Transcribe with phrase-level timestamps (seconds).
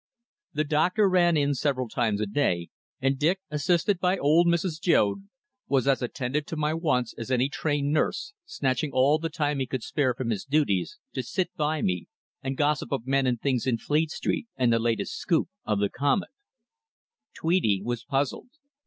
[0.51, 2.69] The doctor ran in several times each day,
[3.01, 4.81] and Dick, assisted by old Mrs.
[4.81, 5.29] Joad,
[5.67, 9.67] was as attentive to my wants as any trained nurse, snatching all the time he
[9.67, 12.07] could spare from his duties to sit by me
[12.41, 15.89] and gossip of men and things in Fleet Street, and the latest "scoop" of the
[15.89, 16.29] Comet.
[17.35, 18.49] Tweedie was puzzled.